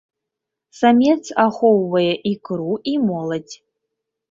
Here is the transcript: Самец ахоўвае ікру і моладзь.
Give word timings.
Самец 0.79 1.23
ахоўвае 1.45 2.07
ікру 2.33 2.73
і 2.95 2.97
моладзь. 3.07 3.55